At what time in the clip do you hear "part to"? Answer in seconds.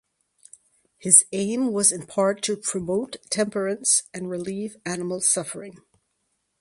2.07-2.57